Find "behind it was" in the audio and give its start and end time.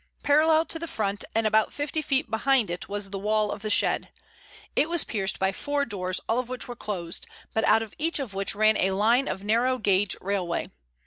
2.31-3.11